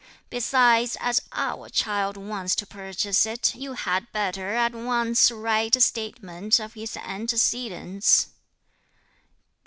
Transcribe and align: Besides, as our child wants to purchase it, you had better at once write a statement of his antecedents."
Besides, 0.31 0.97
as 0.99 1.21
our 1.31 1.69
child 1.69 2.17
wants 2.17 2.55
to 2.55 2.65
purchase 2.65 3.27
it, 3.27 3.53
you 3.53 3.73
had 3.73 4.11
better 4.11 4.55
at 4.55 4.73
once 4.73 5.29
write 5.29 5.75
a 5.75 5.79
statement 5.79 6.59
of 6.59 6.73
his 6.73 6.97
antecedents." 6.97 8.29